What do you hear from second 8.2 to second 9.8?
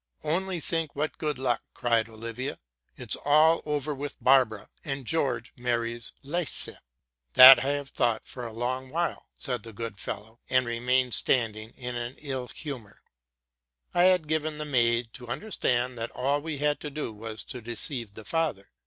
for a long while,"' said the